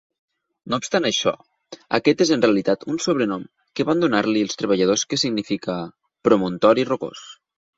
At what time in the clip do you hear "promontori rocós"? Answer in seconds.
6.29-7.25